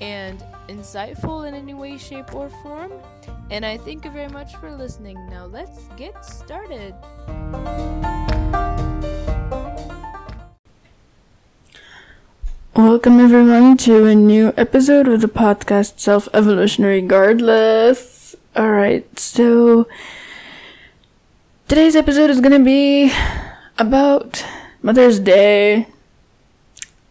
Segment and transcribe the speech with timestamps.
[0.00, 2.92] and insightful in any way, shape, or form.
[3.50, 5.16] And I thank you very much for listening.
[5.28, 6.94] Now let's get started.
[12.74, 18.34] Welcome, everyone, to a new episode of the podcast Self Evolution Regardless.
[18.56, 19.86] Alright, so
[21.68, 23.12] today's episode is gonna be
[23.78, 24.44] about
[24.82, 25.86] Mother's Day,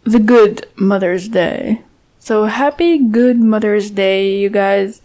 [0.03, 1.81] the good Mother's Day.
[2.23, 5.01] So happy good Mother's Day, you guys.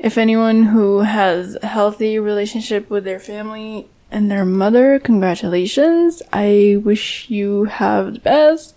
[0.00, 6.22] If anyone who has a healthy relationship with their family and their mother, congratulations.
[6.32, 8.74] I wish you have the best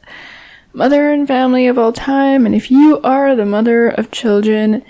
[0.71, 2.45] mother and family of all time.
[2.45, 4.85] And if you are the mother of children,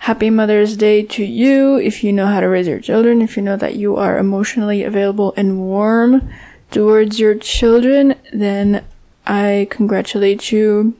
[0.00, 1.78] happy Mother's Day to you.
[1.78, 4.84] If you know how to raise your children, if you know that you are emotionally
[4.84, 6.30] available and warm
[6.70, 8.84] towards your children, then
[9.26, 10.99] I congratulate you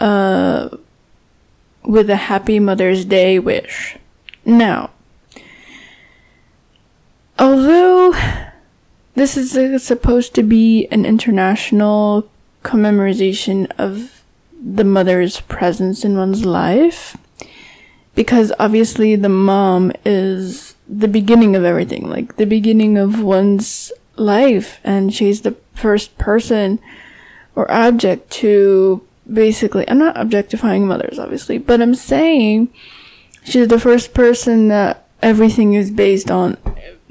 [0.00, 0.76] uh,
[1.84, 3.96] with a happy Mother's Day wish.
[4.44, 4.90] Now,
[7.38, 8.14] although
[9.14, 12.28] this is supposed to be an international
[12.62, 14.22] commemoration of
[14.62, 17.16] the mother's presence in one's life,
[18.14, 24.80] because obviously the mom is the beginning of everything, like the beginning of one's life,
[24.84, 26.78] and she's the first person
[27.54, 32.68] or object to basically, I'm not objectifying mothers, obviously, but I'm saying
[33.44, 36.56] she's the first person that everything is based on.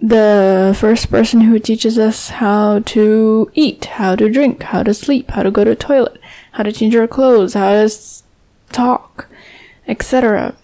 [0.01, 5.31] The first person who teaches us how to eat, how to drink, how to sleep,
[5.31, 6.19] how to go to toilet,
[6.53, 7.93] how to change our clothes, how to
[8.71, 9.27] talk,
[9.87, 10.55] etc.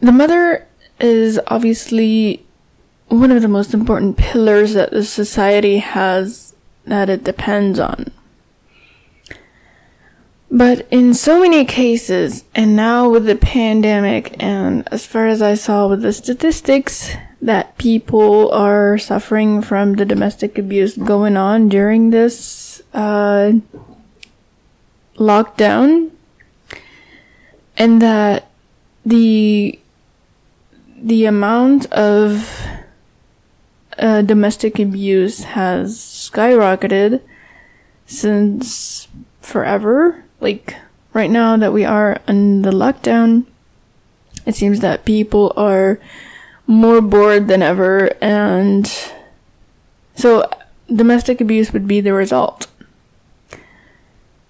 [0.00, 0.66] The mother
[1.00, 2.46] is obviously
[3.08, 6.54] one of the most important pillars that the society has
[6.86, 8.10] that it depends on.
[10.50, 15.54] But in so many cases, and now with the pandemic, and as far as I
[15.54, 22.10] saw with the statistics, that people are suffering from the domestic abuse going on during
[22.10, 23.52] this uh,
[25.16, 26.10] lockdown,
[27.76, 28.50] and that
[29.04, 29.78] the
[30.96, 32.50] the amount of
[33.98, 37.20] uh, domestic abuse has skyrocketed
[38.06, 39.06] since
[39.40, 40.74] forever like
[41.12, 43.46] right now that we are in the lockdown,
[44.46, 45.98] it seems that people are
[46.66, 48.92] more bored than ever and
[50.14, 50.48] so
[50.94, 52.66] domestic abuse would be the result.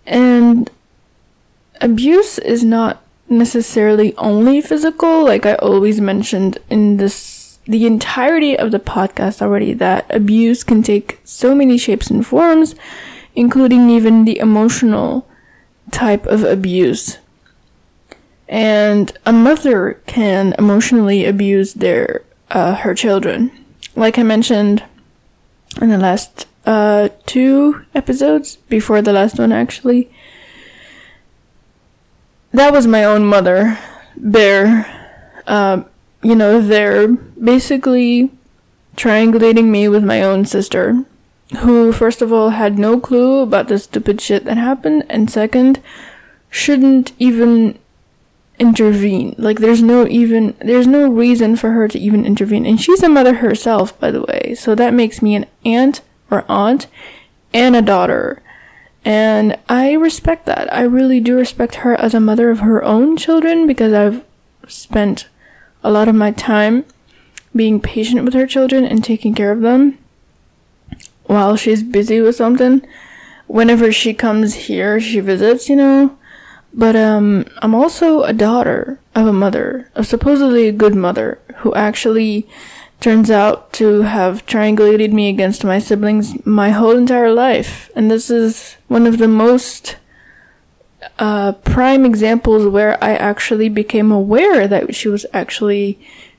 [0.06, 0.70] And
[1.81, 8.70] abuse is not necessarily only physical, like I always mentioned in this the entirety of
[8.70, 12.75] the podcast already that abuse can take so many shapes and forms,
[13.34, 15.27] including even the emotional
[15.90, 17.19] type of abuse.
[18.49, 23.50] And a mother can emotionally abuse their uh, her children.
[23.94, 24.82] Like I mentioned
[25.81, 30.11] in the last uh, two episodes, before the last one actually,
[32.52, 33.79] that was my own mother.
[34.17, 34.87] They're,
[35.46, 35.82] uh,
[36.23, 38.31] you know, they're basically
[38.96, 41.05] triangulating me with my own sister.
[41.56, 45.80] Who, first of all, had no clue about the stupid shit that happened, and second,
[46.50, 47.78] shouldn't even
[48.58, 49.34] intervene.
[49.38, 52.66] Like, there's no even, there's no reason for her to even intervene.
[52.66, 56.44] And she's a mother herself, by the way, so that makes me an aunt or
[56.48, 56.86] aunt
[57.54, 58.42] and a daughter.
[59.04, 60.70] And I respect that.
[60.72, 64.22] I really do respect her as a mother of her own children because I've
[64.66, 65.28] spent
[65.82, 66.84] a lot of my time
[67.56, 69.96] being patient with her children and taking care of them
[71.28, 72.84] while she's busy with something.
[73.46, 76.19] Whenever she comes here, she visits, you know.
[76.75, 82.48] But um I'm also a daughter of a mother, a supposedly good mother who actually
[83.00, 87.90] turns out to have triangulated me against my siblings my whole entire life.
[87.94, 89.96] And this is one of the most
[91.19, 95.98] uh, prime examples where I actually became aware that she was actually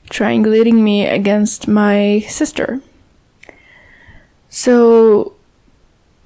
[0.10, 2.82] triangulating me against my sister.
[4.50, 5.36] So,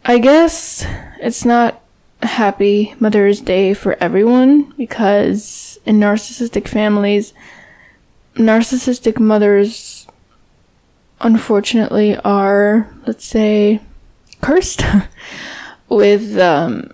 [0.06, 0.86] I guess
[1.20, 1.82] it's not
[2.22, 7.34] happy Mother's Day for everyone because in narcissistic families,
[8.36, 10.08] narcissistic mothers
[11.20, 13.82] unfortunately are, let's say,
[14.42, 14.84] cursed
[15.90, 16.92] with um,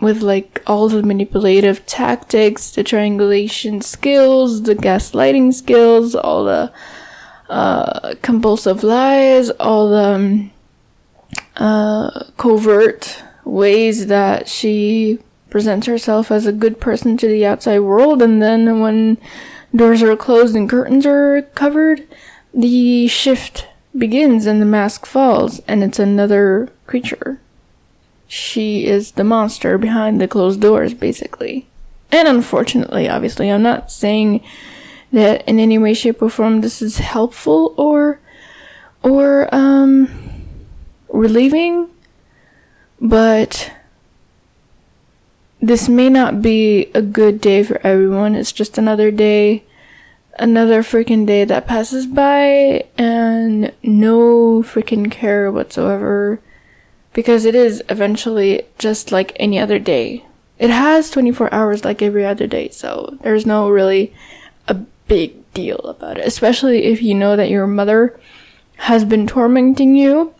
[0.00, 6.72] with like all the manipulative tactics, the triangulation skills, the gaslighting skills, all the
[7.50, 10.52] uh, compulsive lies, all the um,
[11.56, 15.18] uh, covert ways that she
[15.50, 19.18] presents herself as a good person to the outside world, and then when
[19.74, 22.06] doors are closed and curtains are covered,
[22.54, 23.66] the shift
[23.98, 27.40] begins and the mask falls, and it's another creature.
[28.28, 31.66] She is the monster behind the closed doors, basically.
[32.12, 34.40] And unfortunately, obviously, I'm not saying
[35.12, 38.20] that in any way, shape, or form this is helpful or
[39.02, 40.08] or um
[41.08, 41.88] relieving,
[43.00, 43.72] but
[45.60, 48.34] this may not be a good day for everyone.
[48.34, 49.64] It's just another day
[50.40, 56.40] another freaking day that passes by and no freaking care whatsoever
[57.12, 60.24] because it is eventually just like any other day.
[60.58, 64.14] It has 24 hours like every other day, so there's no really
[65.10, 68.18] big deal about it, especially if you know that your mother
[68.76, 70.32] has been tormenting you,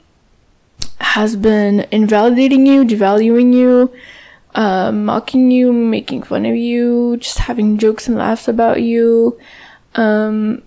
[1.00, 3.92] has been invalidating you, devaluing you,
[4.54, 9.36] uh, mocking you, making fun of you, just having jokes and laughs about you,
[9.96, 10.62] um,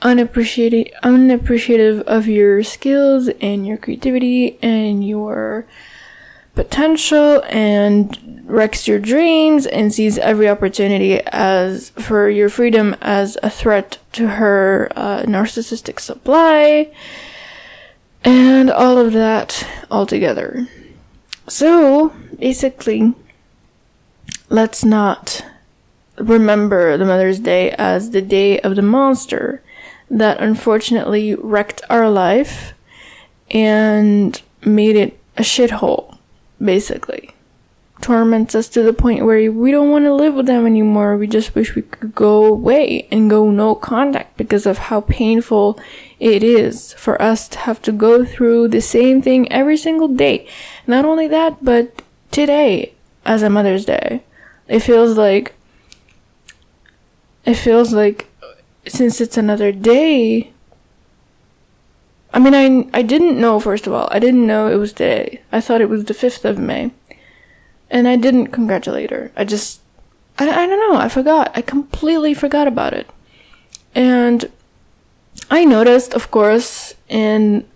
[0.00, 5.66] unappreciative of your skills and your creativity and your
[6.54, 13.48] potential and wrecks your dreams and sees every opportunity as for your freedom as a
[13.48, 16.92] threat to her uh, narcissistic supply
[18.22, 20.68] and all of that all together.
[21.48, 23.14] So basically,
[24.50, 25.46] let's not
[26.18, 29.62] remember the Mother's Day as the day of the monster
[30.10, 32.74] that unfortunately wrecked our life
[33.50, 36.18] and made it a shithole,
[36.62, 37.31] basically.
[38.02, 41.16] Torments us to the point where we don't want to live with them anymore.
[41.16, 45.78] We just wish we could go away and go no contact because of how painful
[46.18, 50.48] it is for us to have to go through the same thing every single day.
[50.84, 52.92] Not only that, but today
[53.24, 54.24] as a Mother's Day.
[54.66, 55.54] It feels like
[57.44, 58.28] it feels like
[58.86, 60.52] since it's another day
[62.34, 64.08] I mean I I didn't know first of all.
[64.10, 65.42] I didn't know it was today.
[65.52, 66.90] I thought it was the 5th of May.
[67.92, 69.30] And I didn't congratulate her.
[69.36, 69.82] I just
[70.38, 70.98] I, I don't know.
[70.98, 71.52] I forgot.
[71.54, 73.08] I completely forgot about it.
[73.94, 74.50] And
[75.50, 77.66] I noticed, of course, in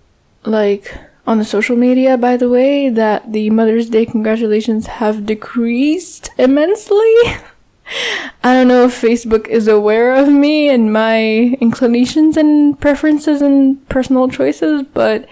[0.44, 6.30] like on the social media, by the way, that the Mother's Day congratulations have decreased
[6.38, 7.14] immensely.
[8.42, 13.88] I don't know if Facebook is aware of me and my inclinations and preferences and
[13.88, 15.28] personal choices, but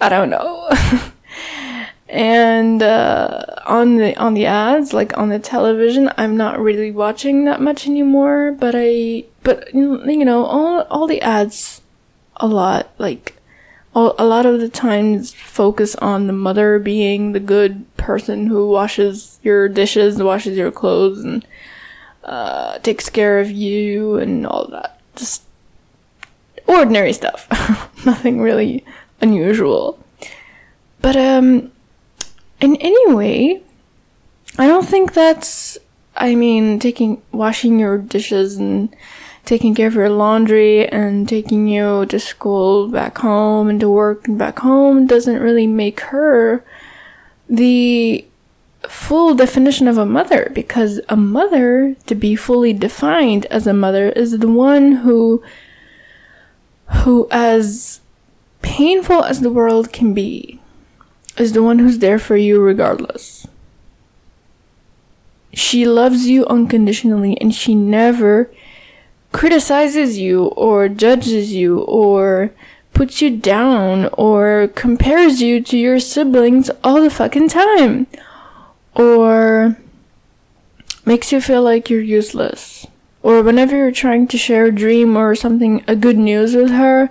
[0.00, 0.68] I don't know.
[2.14, 7.44] and uh, on the on the ads, like on the television, I'm not really watching
[7.46, 8.52] that much anymore.
[8.52, 11.82] But I, but you know, all all the ads,
[12.36, 13.34] a lot like
[13.96, 19.40] a lot of the times focus on the mother being the good person who washes
[19.42, 21.44] your dishes, washes your clothes, and
[22.22, 25.00] uh, takes care of you and all that.
[25.16, 25.42] Just
[26.68, 27.48] ordinary stuff.
[28.06, 28.84] Nothing really
[29.20, 29.98] unusual.
[31.00, 31.72] But um
[32.64, 33.62] in any way,
[34.58, 35.76] I don't think that's
[36.16, 38.94] I mean taking washing your dishes and
[39.44, 44.26] taking care of your laundry and taking you to school back home and to work
[44.26, 46.64] and back home doesn't really make her
[47.50, 48.24] the
[48.88, 54.08] full definition of a mother because a mother to be fully defined as a mother
[54.10, 55.42] is the one who
[57.02, 58.00] who as
[58.62, 60.60] painful as the world can be
[61.38, 63.46] is the one who's there for you regardless
[65.52, 68.50] she loves you unconditionally and she never
[69.32, 72.52] criticizes you or judges you or
[72.92, 78.06] puts you down or compares you to your siblings all the fucking time
[78.94, 79.76] or
[81.04, 82.86] makes you feel like you're useless.
[83.22, 87.10] Or whenever you're trying to share a dream or something, a good news with her,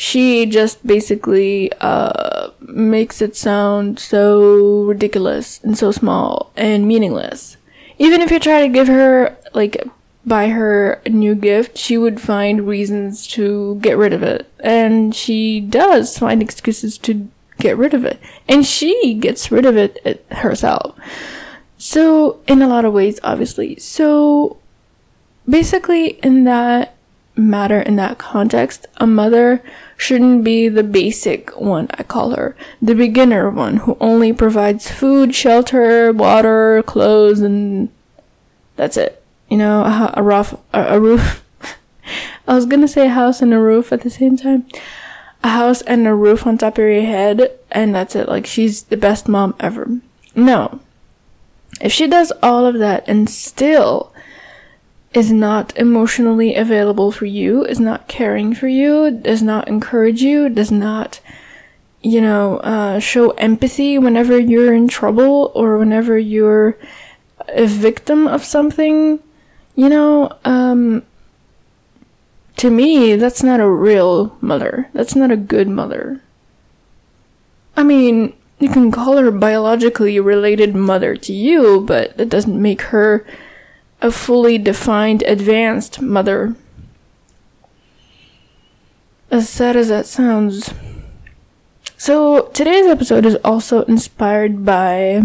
[0.00, 7.56] she just basically uh, makes it sound so ridiculous and so small and meaningless.
[7.98, 9.84] Even if you try to give her, like,
[10.24, 14.48] buy her a new gift, she would find reasons to get rid of it.
[14.60, 17.28] And she does find excuses to
[17.58, 18.20] get rid of it.
[18.46, 20.96] And she gets rid of it herself.
[21.76, 23.80] So, in a lot of ways, obviously.
[23.80, 24.58] So,
[25.48, 26.94] basically, in that
[27.38, 29.62] matter, in that context, a mother
[29.96, 32.56] shouldn't be the basic one, I call her.
[32.82, 37.88] The beginner one who only provides food, shelter, water, clothes, and
[38.76, 39.22] that's it.
[39.48, 41.44] You know, a, a, rough, a, a roof.
[42.48, 44.66] I was gonna say a house and a roof at the same time
[45.42, 48.28] a house and a roof on top of your head, and that's it.
[48.28, 49.88] Like, she's the best mom ever.
[50.34, 50.80] No.
[51.80, 54.12] If she does all of that and still
[55.14, 60.48] is not emotionally available for you, is not caring for you, does not encourage you,
[60.48, 61.20] does not,
[62.02, 66.76] you know, uh, show empathy whenever you're in trouble or whenever you're
[67.48, 69.18] a victim of something,
[69.74, 71.02] you know, um,
[72.56, 74.90] to me, that's not a real mother.
[74.92, 76.20] That's not a good mother.
[77.76, 82.82] I mean, you can call her biologically related mother to you, but that doesn't make
[82.82, 83.24] her
[84.00, 86.54] a fully defined advanced mother.
[89.30, 90.72] As sad as that sounds.
[91.96, 95.22] So, today's episode is also inspired by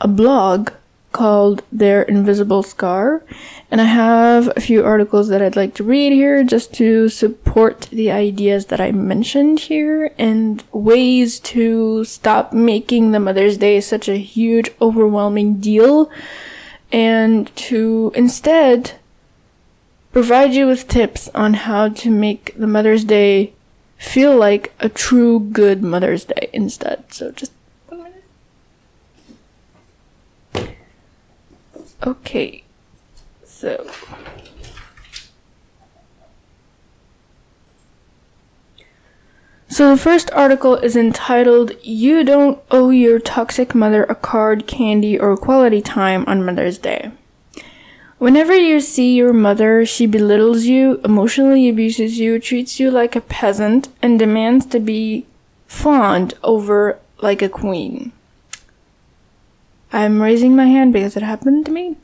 [0.00, 0.70] a blog
[1.12, 3.22] called Their Invisible Scar.
[3.70, 7.82] And I have a few articles that I'd like to read here just to support
[7.92, 14.08] the ideas that I mentioned here and ways to stop making the Mother's Day such
[14.08, 16.10] a huge, overwhelming deal
[16.92, 18.92] and to instead
[20.12, 23.54] provide you with tips on how to make the Mother's Day
[23.96, 27.12] feel like a true good Mother's Day instead.
[27.12, 27.52] So just
[27.88, 28.12] one
[30.54, 30.76] minute.
[32.04, 32.64] Okay,
[33.44, 33.90] so.
[39.72, 45.18] So the first article is entitled You Don't Owe Your Toxic Mother a Card, Candy,
[45.18, 47.10] or Quality Time on Mother's Day.
[48.18, 53.22] Whenever you see your mother, she belittles you, emotionally abuses you, treats you like a
[53.22, 55.24] peasant, and demands to be
[55.66, 58.12] fawned over like a queen.
[59.90, 61.96] I'm raising my hand because it happened to me.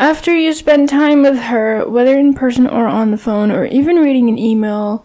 [0.00, 3.96] After you spend time with her, whether in person or on the phone, or even
[3.96, 5.04] reading an email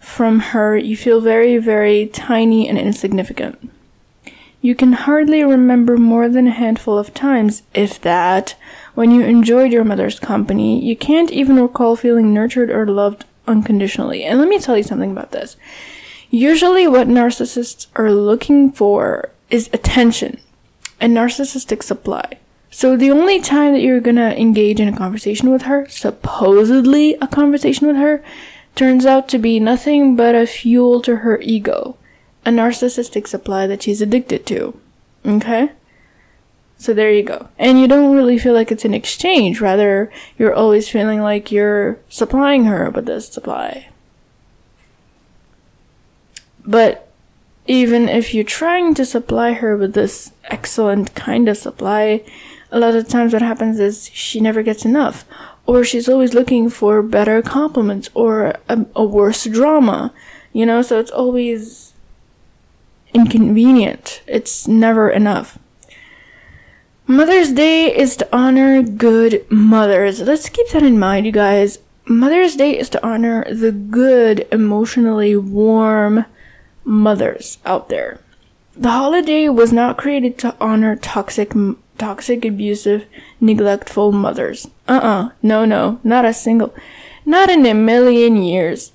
[0.00, 3.70] from her, you feel very, very tiny and insignificant.
[4.60, 8.56] You can hardly remember more than a handful of times, if that,
[8.94, 10.84] when you enjoyed your mother's company.
[10.84, 14.24] You can't even recall feeling nurtured or loved unconditionally.
[14.24, 15.56] And let me tell you something about this.
[16.30, 20.40] Usually, what narcissists are looking for is attention
[21.00, 22.38] a narcissistic supply.
[22.70, 27.26] So the only time that you're gonna engage in a conversation with her, supposedly a
[27.26, 28.22] conversation with her,
[28.78, 31.96] turns out to be nothing but a fuel to her ego.
[32.46, 34.80] A narcissistic supply that she's addicted to.
[35.26, 35.72] Okay?
[36.78, 37.48] So there you go.
[37.58, 41.98] And you don't really feel like it's an exchange, rather, you're always feeling like you're
[42.08, 43.88] supplying her with this supply.
[46.64, 47.10] But
[47.66, 52.22] even if you're trying to supply her with this excellent kind of supply,
[52.70, 55.24] a lot of times what happens is she never gets enough.
[55.68, 60.14] Or she's always looking for better compliments or a, a worse drama.
[60.54, 61.92] You know, so it's always
[63.12, 64.22] inconvenient.
[64.26, 65.58] It's never enough.
[67.06, 70.22] Mother's Day is to honor good mothers.
[70.22, 71.80] Let's keep that in mind, you guys.
[72.06, 76.24] Mother's Day is to honor the good, emotionally warm,
[76.84, 78.20] mothers out there.
[78.74, 81.52] The holiday was not created to honor toxic
[81.98, 83.04] toxic, abusive,
[83.40, 84.68] neglectful mothers.
[84.88, 86.00] Uh uh No, no.
[86.02, 86.74] Not a single.
[87.24, 88.92] Not in a million years.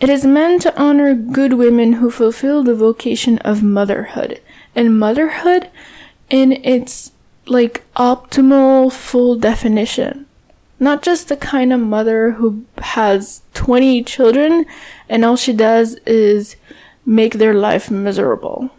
[0.00, 4.40] It is meant to honor good women who fulfill the vocation of motherhood.
[4.74, 5.70] And motherhood
[6.28, 7.12] in its
[7.46, 10.26] like optimal full definition.
[10.80, 14.66] Not just the kind of mother who has 20 children
[15.08, 16.56] and all she does is
[17.06, 18.70] make their life miserable.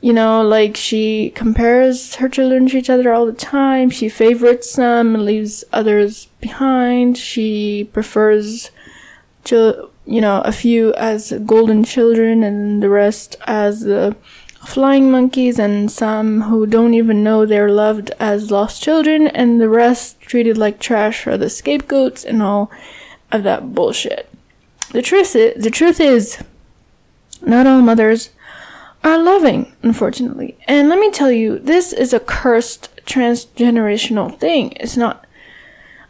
[0.00, 3.90] You know, like she compares her children to each other all the time.
[3.90, 7.18] She favorites some and leaves others behind.
[7.18, 8.70] She prefers
[9.44, 14.16] to, you know, a few as golden children and the rest as the
[14.64, 19.68] flying monkeys and some who don't even know they're loved as lost children and the
[19.68, 22.70] rest treated like trash or the scapegoats and all
[23.32, 24.28] of that bullshit.
[24.92, 26.42] The truth is, the truth is,
[27.42, 28.30] not all mothers
[29.04, 30.58] are loving, unfortunately.
[30.66, 34.72] And let me tell you, this is a cursed transgenerational thing.
[34.76, 35.24] It's not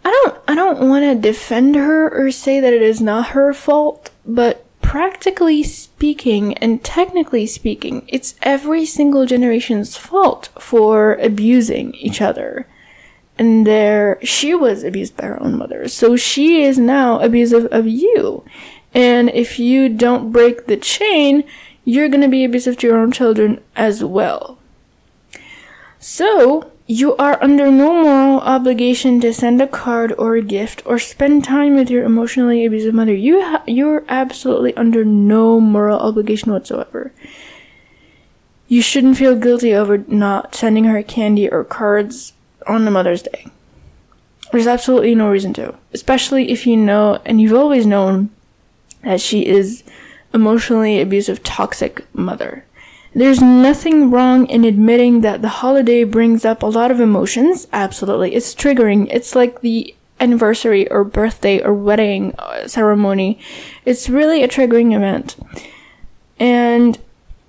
[0.05, 3.53] I don't I don't want to defend her or say that it is not her
[3.53, 12.23] fault, but practically speaking and technically speaking, it's every single generation's fault for abusing each
[12.23, 12.67] other.
[13.37, 15.89] And there she was abused by her own mother.
[15.89, 18.45] So she is now abusive of you.
[18.95, 21.45] And if you don't break the chain,
[21.89, 24.59] you're going to be abusive to your own children as well.
[25.99, 30.99] So, you are under no moral obligation to send a card or a gift or
[30.99, 33.15] spend time with your emotionally abusive mother.
[33.15, 37.11] You ha- you're absolutely under no moral obligation whatsoever.
[38.67, 42.35] You shouldn't feel guilty over not sending her candy or cards
[42.67, 43.47] on the Mother's Day.
[44.53, 48.29] There's absolutely no reason to, especially if you know and you've always known
[49.03, 49.85] that she is
[50.33, 52.65] emotionally abusive, toxic mother.
[53.15, 57.67] There's nothing wrong in admitting that the holiday brings up a lot of emotions.
[57.73, 58.35] Absolutely.
[58.35, 59.09] It's triggering.
[59.11, 63.39] It's like the anniversary or birthday or wedding uh, ceremony.
[63.85, 65.37] It's really a triggering event.
[66.39, 66.99] And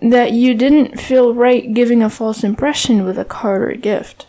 [0.01, 4.27] that you didn't feel right giving a false impression with a card or a gift.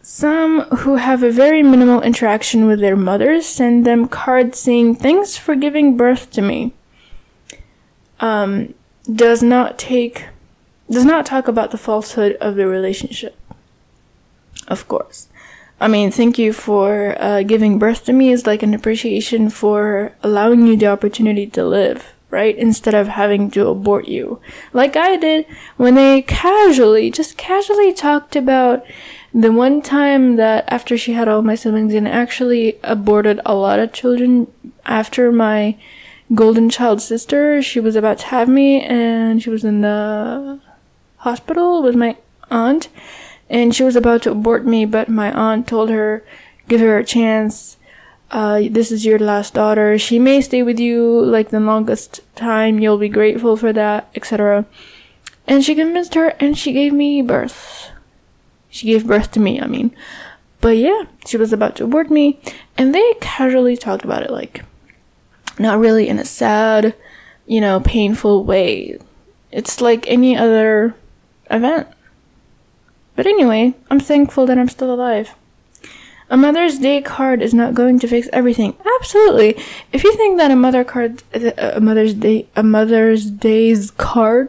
[0.00, 5.36] Some who have a very minimal interaction with their mothers send them cards saying, Thanks
[5.36, 6.72] for giving birth to me
[8.22, 8.72] um,
[9.12, 10.24] does not take
[10.90, 13.36] does not talk about the falsehood of the relationship.
[14.68, 15.28] Of course.
[15.80, 20.12] I mean, thank you for uh, giving birth to me is like an appreciation for
[20.22, 22.56] allowing you the opportunity to live, right?
[22.56, 24.40] Instead of having to abort you.
[24.72, 28.84] Like I did when they casually, just casually talked about
[29.34, 33.80] the one time that after she had all my siblings and actually aborted a lot
[33.80, 34.46] of children
[34.84, 35.76] after my
[36.34, 37.62] golden child sister.
[37.62, 40.60] She was about to have me, and she was in the
[41.18, 42.16] hospital with my
[42.50, 42.88] aunt,
[43.48, 46.24] and she was about to abort me, but my aunt told her,
[46.68, 47.76] give her a chance.
[48.30, 49.98] Uh, this is your last daughter.
[49.98, 52.78] She may stay with you like the longest time.
[52.78, 54.64] You'll be grateful for that, etc.
[55.46, 57.90] And she convinced her, and she gave me birth.
[58.70, 59.94] She gave birth to me, I mean.
[60.62, 62.40] But yeah, she was about to abort me,
[62.78, 64.64] and they casually talked about it like,
[65.58, 66.94] not really in a sad,
[67.46, 68.98] you know, painful way.
[69.50, 70.94] It's like any other
[71.50, 71.88] event.
[73.14, 75.34] But anyway, I'm thankful that I'm still alive.
[76.30, 78.74] A Mother's Day card is not going to fix everything.
[79.00, 79.62] Absolutely.
[79.92, 84.48] If you think that a mother card, a Mother's Day, a Mother's Day's card,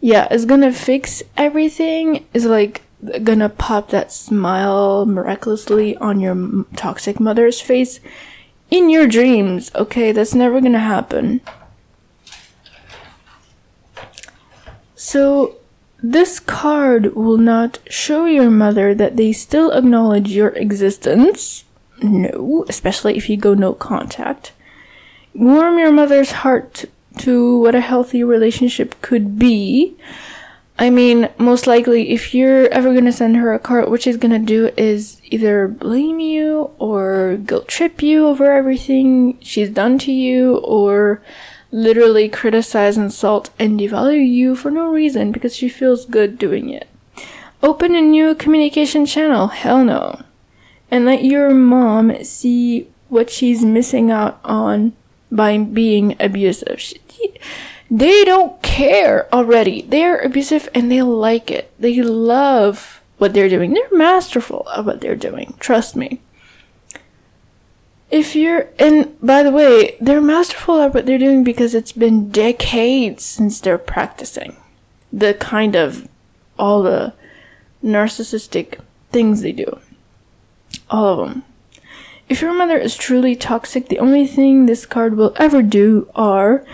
[0.00, 2.82] yeah, is gonna fix everything, is like
[3.24, 7.98] gonna pop that smile miraculously on your toxic mother's face,
[8.70, 10.12] in your dreams, okay?
[10.12, 11.40] That's never gonna happen.
[14.94, 15.56] So,
[16.02, 21.64] this card will not show your mother that they still acknowledge your existence.
[22.02, 24.52] No, especially if you go no contact.
[25.34, 26.84] Warm your mother's heart
[27.18, 29.96] to what a healthy relationship could be
[30.76, 34.40] I mean, most likely, if you're ever gonna send her a card, what she's gonna
[34.40, 40.56] do is either blame you or guilt trip you over everything she's done to you,
[40.58, 41.22] or
[41.70, 46.88] literally criticize, insult, and devalue you for no reason because she feels good doing it.
[47.62, 50.22] Open a new communication channel, hell no.
[50.90, 54.92] And let your mom see what she's missing out on
[55.30, 56.80] by being abusive.
[56.80, 57.00] She,
[57.94, 59.82] they don't care already.
[59.82, 61.72] They're abusive and they like it.
[61.78, 63.72] They love what they're doing.
[63.72, 65.54] They're masterful at what they're doing.
[65.60, 66.20] Trust me.
[68.10, 72.30] If you're, and by the way, they're masterful at what they're doing because it's been
[72.30, 74.56] decades since they're practicing
[75.12, 76.08] the kind of
[76.58, 77.12] all the
[77.82, 78.80] narcissistic
[79.12, 79.78] things they do.
[80.90, 81.44] All of them.
[82.28, 86.64] If your mother is truly toxic, the only thing this card will ever do are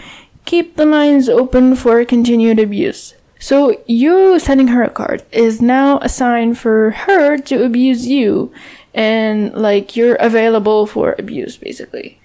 [0.51, 3.15] keep the lines open for continued abuse.
[3.39, 8.53] So you sending her a card is now a sign for her to abuse you
[8.93, 12.19] and like you're available for abuse basically,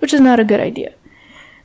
[0.00, 0.92] which is not a good idea.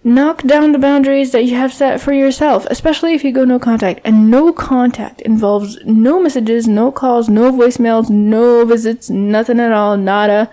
[0.04, 3.58] Knock down the boundaries that you have set for yourself, especially if you go no
[3.58, 4.00] contact.
[4.06, 9.98] And no contact involves no messages, no calls, no voicemails, no visits, nothing at all,
[9.98, 10.52] nada.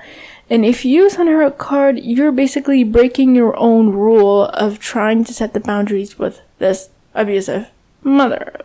[0.51, 5.25] And if you send her a card, you're basically breaking your own rule of trying
[5.25, 7.69] to set the boundaries with this abusive
[8.03, 8.61] mother.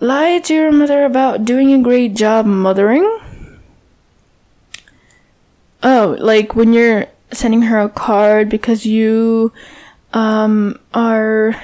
[0.00, 3.20] Lie to your mother about doing a great job mothering.
[5.82, 9.52] Oh, like when you're sending her a card because you
[10.12, 11.54] um, are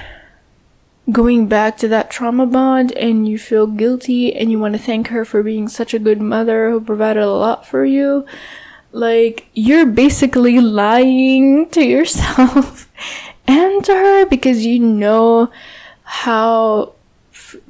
[1.11, 5.09] going back to that trauma bond and you feel guilty and you want to thank
[5.09, 8.27] her for being such a good mother who provided a lot for you.
[8.93, 12.91] Like, you're basically lying to yourself
[13.47, 15.51] and to her because you know
[16.03, 16.95] how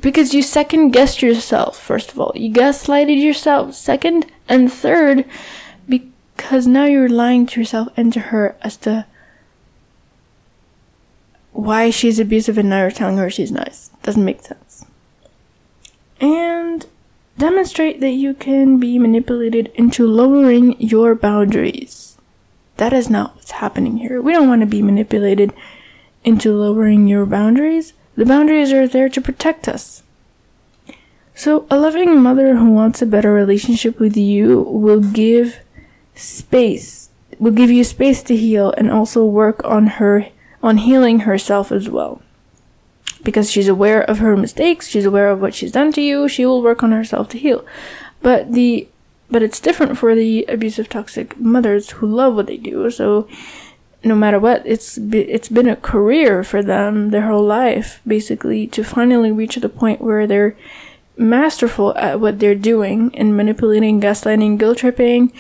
[0.01, 5.25] because you second guessed yourself first of all you gaslighted yourself second and third
[5.89, 9.07] because now you're lying to yourself and to her as to
[11.59, 14.85] why she's abusive and now you're telling her she's nice doesn't make sense
[16.21, 16.87] and
[17.37, 22.09] demonstrate that you can be manipulated into lowering your boundaries
[22.79, 24.23] that is not what's happening here.
[24.23, 25.53] We don't want to be manipulated
[26.25, 27.93] into lowering your boundaries.
[28.15, 30.05] The boundaries are there to protect us.
[31.35, 35.59] So, a loving mother who wants a better relationship with you will give
[36.15, 40.29] space, will give you space to heal and also work on her,
[40.63, 42.23] on healing herself as well.
[43.23, 46.47] Because she's aware of her mistakes, she's aware of what she's done to you, she
[46.47, 47.65] will work on herself to heal.
[48.23, 48.89] But the
[49.31, 52.91] but it's different for the abusive toxic mothers who love what they do.
[52.91, 53.29] So
[54.03, 58.67] no matter what, it's be, it's been a career for them their whole life, basically,
[58.69, 60.57] to finally reach the point where they're
[61.19, 65.33] masterful at what they're doing in manipulating, gaslighting, guilt tripping,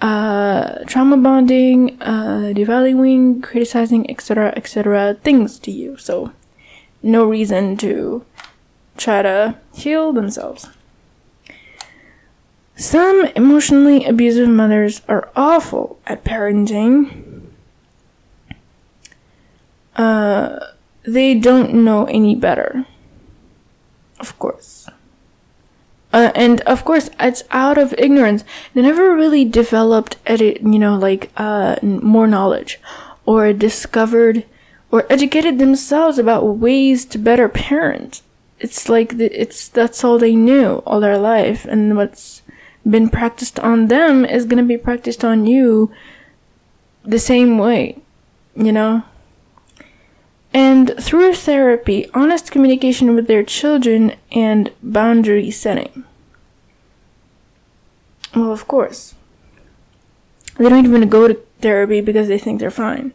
[0.00, 5.96] uh, trauma bonding, uh, devaluing, criticizing, etc., etc., things to you.
[5.98, 6.32] So,
[7.02, 8.24] no reason to
[8.96, 10.68] try to heal themselves.
[12.76, 17.42] Some emotionally abusive mothers are awful at parenting.
[19.94, 20.58] Uh,
[21.04, 22.86] they don't know any better.
[24.20, 24.88] Of course.
[26.16, 28.42] Uh, and of course, it's out of ignorance.
[28.72, 32.80] They never really developed, edit, you know, like uh, more knowledge,
[33.26, 34.46] or discovered,
[34.90, 38.22] or educated themselves about ways to better parent.
[38.58, 42.40] It's like the, it's that's all they knew all their life, and what's
[42.88, 45.92] been practiced on them is going to be practiced on you
[47.04, 47.98] the same way,
[48.54, 49.02] you know?
[50.56, 56.04] And through therapy, honest communication with their children and boundary setting.
[58.34, 59.14] Well, of course.
[60.56, 63.12] They don't even go to therapy because they think they're fine.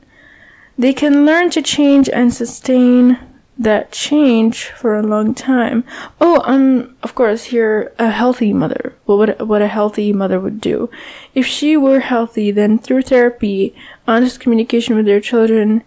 [0.77, 3.17] They can learn to change and sustain
[3.57, 5.83] that change for a long time.
[6.19, 8.93] Oh, um, of course, you're a healthy mother.
[9.05, 10.91] What what a healthy mother would do.
[11.33, 13.75] If she were healthy, then through therapy,
[14.07, 15.83] honest communication with their children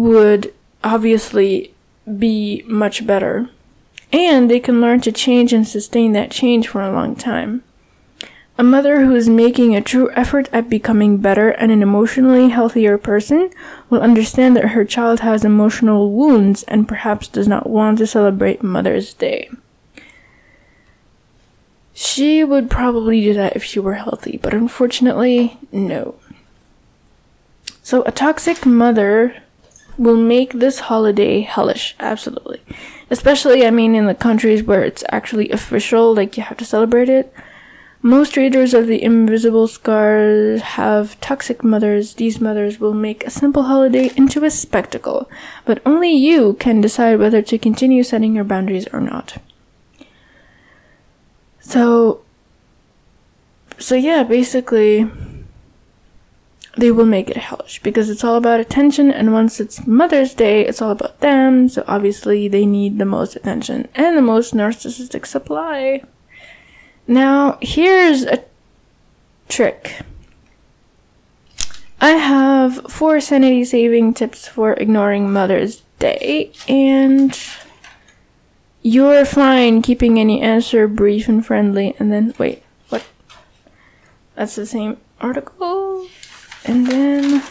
[0.00, 1.74] would obviously
[2.18, 3.50] be much better.
[4.10, 7.62] And they can learn to change and sustain that change for a long time.
[8.56, 12.96] A mother who is making a true effort at becoming better and an emotionally healthier
[12.96, 13.50] person
[13.90, 18.62] will understand that her child has emotional wounds and perhaps does not want to celebrate
[18.62, 19.50] Mother's Day.
[21.92, 26.14] She would probably do that if she were healthy, but unfortunately, no.
[27.82, 29.42] So, a toxic mother
[29.98, 32.60] will make this holiday hellish, absolutely.
[33.10, 37.08] Especially, I mean, in the countries where it's actually official, like you have to celebrate
[37.08, 37.32] it.
[38.02, 42.14] Most readers of the Invisible Scars have toxic mothers.
[42.14, 45.28] These mothers will make a simple holiday into a spectacle,
[45.66, 49.36] but only you can decide whether to continue setting your boundaries or not.
[51.60, 52.22] So,
[53.78, 55.10] so yeah, basically,
[56.76, 60.64] they will make it hellish because it's all about attention, and once it's Mother's Day,
[60.66, 65.26] it's all about them, so obviously they need the most attention and the most narcissistic
[65.26, 66.02] supply.
[67.06, 68.44] Now, here's a
[69.48, 70.02] trick.
[72.00, 77.38] I have four sanity saving tips for ignoring Mother's Day, and
[78.80, 81.94] you're fine keeping any answer brief and friendly.
[81.98, 83.04] And then, wait, what?
[84.34, 85.89] That's the same article.
[86.70, 87.42] And then.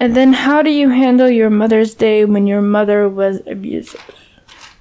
[0.00, 4.00] And then, how do you handle your Mother's Day when your mother was abusive?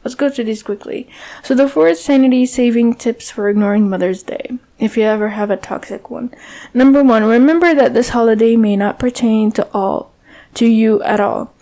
[0.01, 1.09] Let's go through these quickly.
[1.43, 5.57] So, the four sanity saving tips for ignoring Mother's Day, if you ever have a
[5.57, 6.33] toxic one.
[6.73, 10.13] Number one, remember that this holiday may not pertain to all,
[10.53, 11.53] to you at all.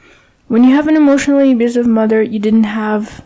[0.47, 3.25] When you have an emotionally abusive mother, you didn't have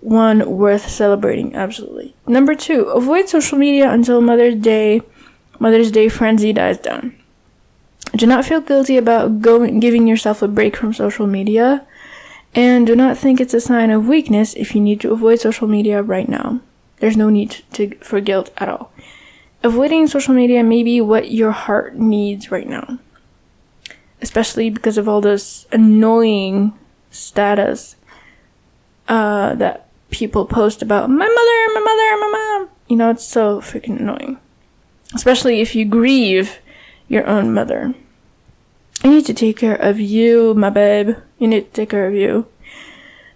[0.00, 2.14] one worth celebrating, absolutely.
[2.26, 5.00] Number two, avoid social media until Mother's Day,
[5.58, 7.14] Mother's Day frenzy dies down.
[8.14, 11.86] Do not feel guilty about going, giving yourself a break from social media.
[12.54, 15.68] And do not think it's a sign of weakness if you need to avoid social
[15.68, 16.60] media right now.
[17.00, 18.92] There's no need to, for guilt at all.
[19.62, 22.98] Avoiding social media may be what your heart needs right now.
[24.22, 26.72] Especially because of all this annoying
[27.10, 27.96] status
[29.08, 32.68] uh, that people post about my mother, my mother, my mom.
[32.88, 34.38] You know, it's so freaking annoying.
[35.14, 36.58] Especially if you grieve
[37.08, 37.94] your own mother.
[39.04, 41.16] I need to take care of you, my babe.
[41.38, 42.46] You need to take care of you.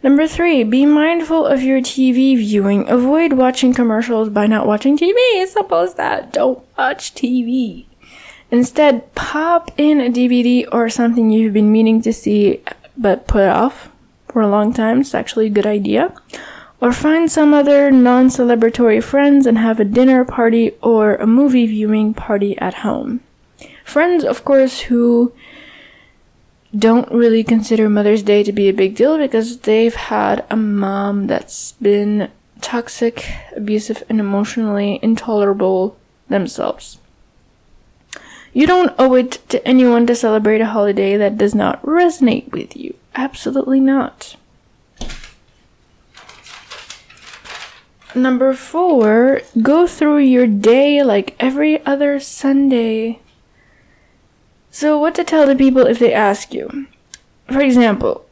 [0.03, 2.89] Number three, be mindful of your TV viewing.
[2.89, 5.47] Avoid watching commercials by not watching TV.
[5.47, 6.33] Suppose that.
[6.33, 7.85] Don't watch TV.
[8.51, 12.63] Instead, pop in a DVD or something you've been meaning to see
[12.97, 13.91] but put off
[14.29, 15.03] for a long time.
[15.03, 16.15] It's actually a good idea.
[16.81, 21.67] Or find some other non celebratory friends and have a dinner party or a movie
[21.67, 23.21] viewing party at home.
[23.85, 25.33] Friends, of course, who
[26.77, 31.27] don't really consider Mother's Day to be a big deal because they've had a mom
[31.27, 35.97] that's been toxic, abusive, and emotionally intolerable
[36.29, 36.99] themselves.
[38.53, 42.77] You don't owe it to anyone to celebrate a holiday that does not resonate with
[42.77, 42.95] you.
[43.15, 44.37] Absolutely not.
[48.15, 53.21] Number four, go through your day like every other Sunday.
[54.71, 56.87] So, what to tell the people if they ask you?
[57.47, 58.25] For example,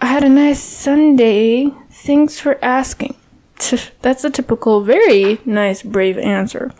[0.00, 1.70] I had a nice Sunday.
[1.90, 3.16] Thanks for asking.
[4.02, 6.72] That's a typical, very nice, brave answer.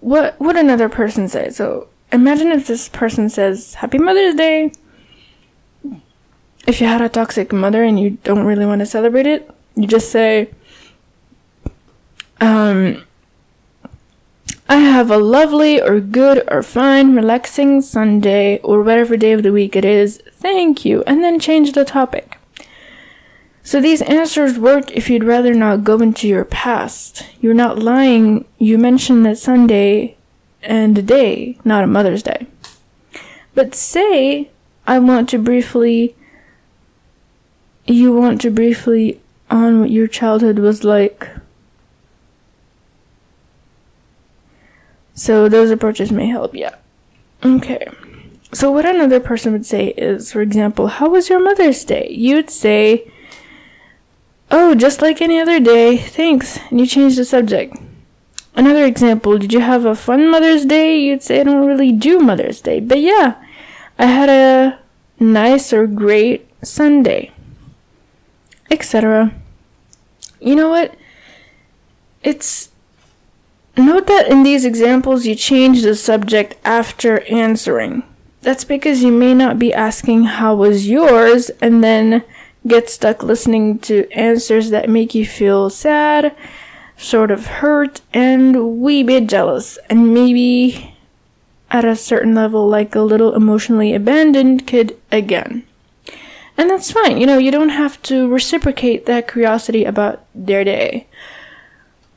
[0.00, 1.50] What would another person say?
[1.50, 4.72] So, imagine if this person says, Happy Mother's Day.
[6.66, 9.86] If you had a toxic mother and you don't really want to celebrate it, you
[9.86, 10.50] just say,
[12.40, 13.04] um,
[14.68, 19.52] I have a lovely or good or fine, relaxing Sunday or whatever day of the
[19.52, 20.22] week it is.
[20.32, 21.02] Thank you.
[21.06, 22.38] And then change the topic.
[23.62, 27.26] So these answers work if you'd rather not go into your past.
[27.40, 28.46] You're not lying.
[28.58, 30.16] You mentioned that Sunday
[30.62, 32.46] and a day, not a Mother's Day.
[33.54, 34.50] But say,
[34.86, 36.14] I want to briefly,
[37.86, 39.20] you want to briefly
[39.50, 41.28] on what your childhood was like
[45.14, 46.74] So those approaches may help, yeah.
[47.44, 47.86] Okay.
[48.52, 52.08] So what another person would say is, for example, how was your Mother's Day?
[52.10, 53.10] You'd say,
[54.50, 57.76] Oh, just like any other day, thanks, and you change the subject.
[58.54, 60.96] Another example, did you have a fun Mother's Day?
[60.96, 63.42] You'd say, I don't really do Mother's Day, but yeah,
[63.98, 64.78] I had a
[65.18, 67.32] nice or great Sunday,
[68.70, 69.34] etc.
[70.40, 70.94] You know what?
[72.22, 72.68] It's
[73.76, 78.04] Note that in these examples you change the subject after answering.
[78.40, 82.22] That's because you may not be asking how was yours and then
[82.66, 86.36] get stuck listening to answers that make you feel sad,
[86.96, 90.94] sort of hurt, and wee bit jealous, and maybe
[91.70, 95.64] at a certain level like a little emotionally abandoned kid again.
[96.56, 101.08] And that's fine, you know, you don't have to reciprocate that curiosity about their day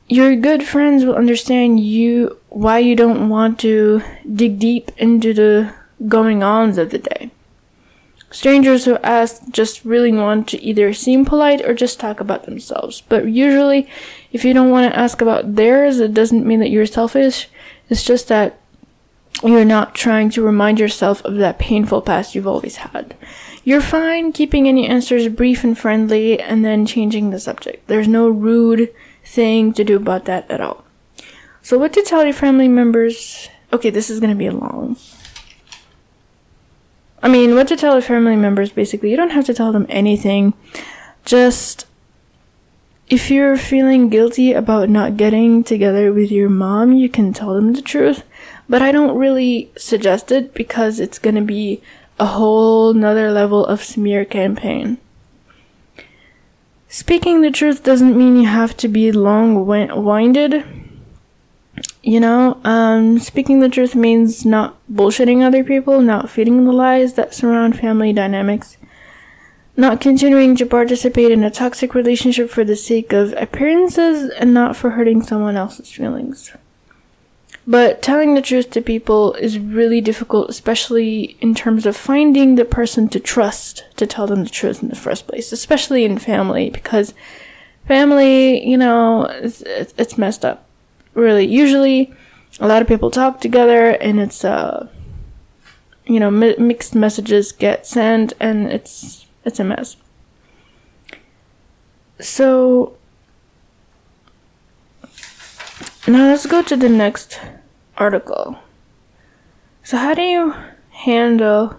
[0.08, 5.74] your good friends will understand you why you don't want to dig deep into the
[6.06, 7.30] going ons of the day.
[8.30, 13.02] Strangers who ask just really want to either seem polite or just talk about themselves.
[13.08, 13.88] But usually,
[14.32, 17.48] if you don't want to ask about theirs, it doesn't mean that you're selfish.
[17.88, 18.60] It's just that
[19.42, 23.16] you're not trying to remind yourself of that painful past you've always had.
[23.64, 27.86] You're fine keeping any answers brief and friendly and then changing the subject.
[27.86, 28.92] There's no rude,
[29.28, 30.84] thing to do about that at all.
[31.62, 33.48] So, what to tell your family members?
[33.72, 34.96] Okay, this is gonna be long.
[37.22, 39.86] I mean, what to tell your family members basically, you don't have to tell them
[39.88, 40.54] anything.
[41.24, 41.86] Just
[43.08, 47.72] if you're feeling guilty about not getting together with your mom, you can tell them
[47.72, 48.22] the truth.
[48.68, 51.82] But I don't really suggest it because it's gonna be
[52.18, 54.98] a whole nother level of smear campaign.
[56.90, 60.64] Speaking the truth doesn't mean you have to be long winded.
[62.02, 67.12] You know, um, speaking the truth means not bullshitting other people, not feeding the lies
[67.14, 68.78] that surround family dynamics,
[69.76, 74.74] not continuing to participate in a toxic relationship for the sake of appearances, and not
[74.74, 76.52] for hurting someone else's feelings.
[77.68, 82.64] But telling the truth to people is really difficult, especially in terms of finding the
[82.64, 86.70] person to trust to tell them the truth in the first place, especially in family,
[86.70, 87.12] because
[87.86, 89.60] family, you know, it's,
[89.98, 90.64] it's messed up.
[91.12, 92.10] Really, usually
[92.58, 94.88] a lot of people talk together and it's, uh,
[96.06, 99.96] you know, mi- mixed messages get sent and it's, it's a mess.
[102.18, 102.96] So,
[106.06, 107.38] now let's go to the next
[107.98, 108.58] article.
[109.82, 110.54] So, how do you
[110.90, 111.78] handle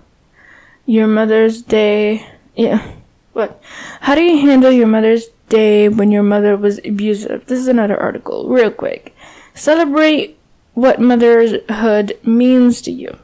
[0.85, 2.27] your Mother's Day?
[2.55, 2.91] Yeah,
[3.33, 3.61] what?
[4.01, 7.47] How do you handle your Mother's Day when your mother was abusive?
[7.47, 9.15] This is another article, real quick.
[9.53, 10.37] Celebrate
[10.73, 13.17] what motherhood means to you.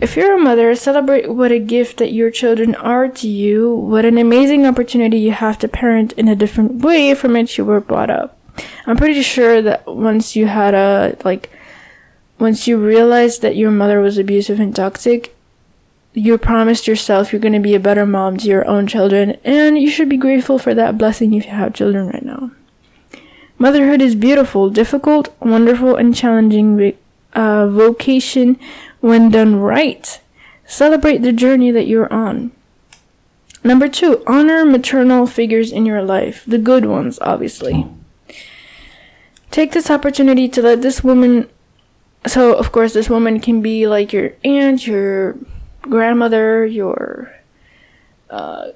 [0.00, 4.04] If you're a mother, celebrate what a gift that your children are to you, what
[4.04, 7.80] an amazing opportunity you have to parent in a different way from which you were
[7.80, 8.38] brought up.
[8.86, 11.50] I'm pretty sure that once you had a, like,
[12.38, 15.34] once you realize that your mother was abusive and toxic,
[16.14, 19.78] you promised yourself you're going to be a better mom to your own children, and
[19.78, 22.50] you should be grateful for that blessing if you have children right now.
[23.58, 26.96] Motherhood is beautiful, difficult, wonderful, and challenging
[27.34, 28.58] uh, vocation
[29.00, 30.20] when done right.
[30.64, 32.52] Celebrate the journey that you're on.
[33.64, 37.86] Number two, honor maternal figures in your life, the good ones, obviously.
[39.50, 41.48] Take this opportunity to let this woman
[42.26, 45.36] so of course this woman can be like your aunt, your
[45.82, 47.34] grandmother, your
[48.30, 48.70] uh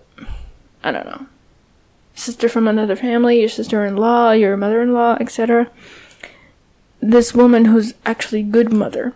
[0.84, 1.26] I don't know.
[2.14, 5.70] Sister from another family, your sister-in-law, your mother-in-law, etc.
[7.00, 9.14] This woman who's actually good mother.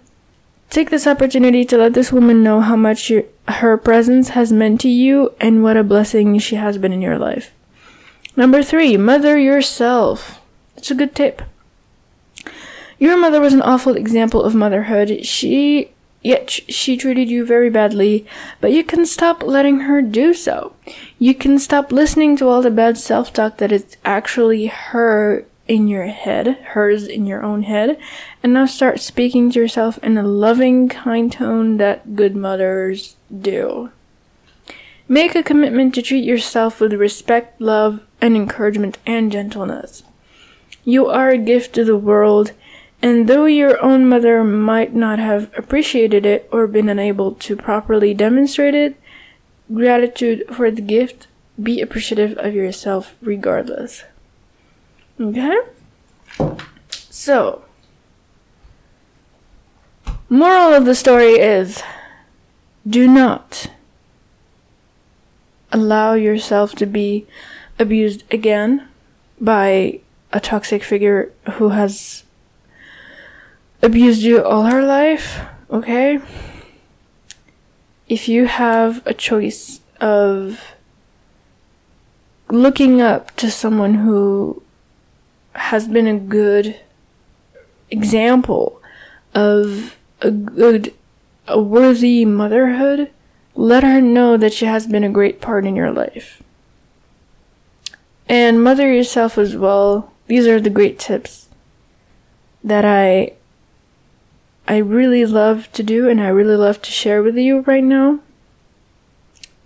[0.71, 4.81] Take this opportunity to let this woman know how much your, her presence has meant
[4.81, 7.53] to you and what a blessing she has been in your life.
[8.37, 10.41] Number three, mother yourself.
[10.77, 11.43] It's a good tip.
[12.98, 15.24] Your mother was an awful example of motherhood.
[15.24, 15.90] She
[16.22, 18.26] yet she treated you very badly,
[18.61, 20.74] but you can stop letting her do so.
[21.18, 26.06] You can stop listening to all the bad self-talk that is actually her in your
[26.06, 27.98] head, hers in your own head,
[28.42, 33.90] and now start speaking to yourself in a loving, kind tone that good mothers do.
[35.09, 40.02] Make a commitment to treat yourself with respect, love, and encouragement and gentleness.
[40.85, 42.52] You are a gift to the world
[43.02, 48.14] and though your own mother might not have appreciated it or been unable to properly
[48.14, 48.96] demonstrate it,
[49.72, 51.26] gratitude for the gift,
[51.62, 54.04] be appreciative of yourself regardless.
[55.20, 55.56] Okay?
[56.90, 57.64] So,
[60.28, 61.82] moral of the story is
[62.87, 63.70] do not
[65.72, 67.26] allow yourself to be
[67.78, 68.88] abused again
[69.40, 70.00] by
[70.32, 72.24] a toxic figure who has
[73.83, 76.21] abused you all her life, okay?
[78.09, 80.61] If you have a choice of
[82.49, 84.62] looking up to someone who
[85.55, 86.81] has been a good
[87.91, 88.81] example
[89.35, 90.95] of a good,
[91.49, 93.11] a worthy motherhood,
[93.55, 96.43] let her know that she has been a great part in your life.
[98.29, 100.12] And mother yourself as well.
[100.27, 101.49] These are the great tips
[102.62, 103.36] that I
[104.68, 108.20] I really love to do and I really love to share with you right now.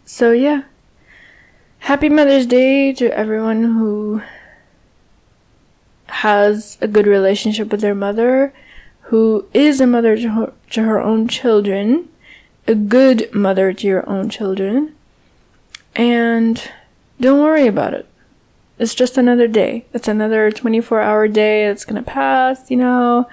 [0.05, 0.65] So, yeah.
[1.81, 4.21] Happy Mother's Day to everyone who
[6.07, 8.53] has a good relationship with their mother,
[9.05, 12.11] who is a mother to her, to her own children,
[12.69, 14.95] a good mother to your own children,
[15.97, 16.71] and
[17.19, 18.07] don't worry about it.
[18.79, 19.87] It's just another day.
[19.95, 23.27] It's another 24 hour day that's gonna pass, you know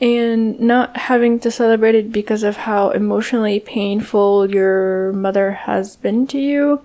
[0.00, 6.26] and not having to celebrate it because of how emotionally painful your mother has been
[6.28, 6.84] to you.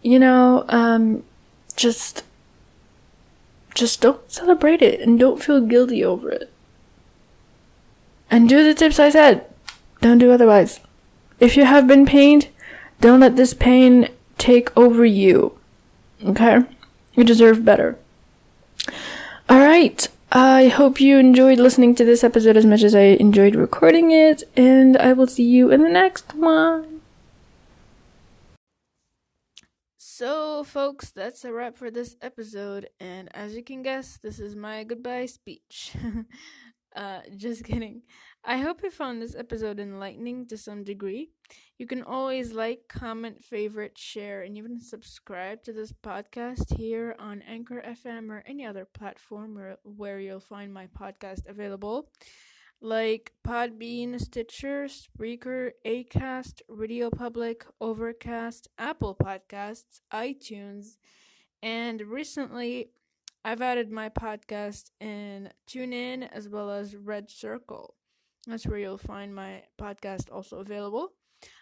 [0.00, 1.24] You know um
[1.76, 2.24] just
[3.74, 6.50] just don't celebrate it and don't feel guilty over it.
[8.30, 9.46] And do the tips i said.
[10.00, 10.80] Don't do otherwise.
[11.38, 12.48] If you have been pained
[13.00, 14.08] don't let this pain
[14.38, 15.58] take over you.
[16.24, 16.60] Okay?
[17.14, 17.98] You deserve better.
[19.48, 23.54] All right I hope you enjoyed listening to this episode as much as I enjoyed
[23.54, 27.02] recording it, and I will see you in the next one.
[29.98, 34.56] So, folks, that's a wrap for this episode, and as you can guess, this is
[34.56, 35.92] my goodbye speech.
[36.96, 38.00] uh, just kidding.
[38.44, 41.30] I hope you found this episode enlightening to some degree.
[41.78, 47.42] You can always like, comment, favorite, share, and even subscribe to this podcast here on
[47.42, 52.10] Anchor FM or any other platform where, where you'll find my podcast available
[52.80, 60.96] like Podbean, Stitcher, Spreaker, Acast, Radio Public, Overcast, Apple Podcasts, iTunes,
[61.62, 62.90] and recently
[63.44, 67.94] I've added my podcast in TuneIn as well as Red Circle.
[68.46, 71.12] That's where you'll find my podcast also available.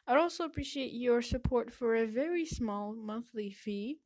[0.07, 3.99] I'd also appreciate your support for a very small monthly fee.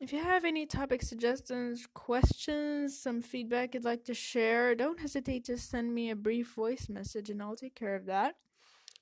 [0.00, 5.44] If you have any topic suggestions, questions, some feedback you'd like to share, don't hesitate
[5.46, 8.36] to send me a brief voice message and I'll take care of that.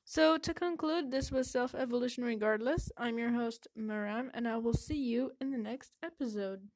[0.05, 2.91] So, to conclude, this was Self Evolution Regardless.
[2.97, 6.69] I'm your host, Maram, and I will see you in the next episode.